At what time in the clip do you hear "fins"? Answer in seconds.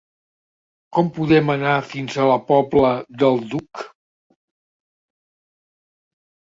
1.91-2.15